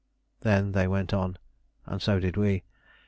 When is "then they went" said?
0.39-1.13